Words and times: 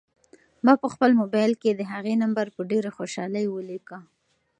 ما 0.65 0.73
په 0.81 0.87
خپل 0.93 1.11
موبایل 1.21 1.53
کې 1.61 1.71
د 1.73 1.81
هغې 1.91 2.13
نمبر 2.23 2.45
په 2.55 2.61
ډېرې 2.71 2.91
خوشحالۍ 2.97 3.45
ولیکه. 3.49 3.97